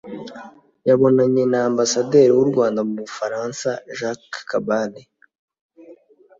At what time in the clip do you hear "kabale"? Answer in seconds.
4.49-5.01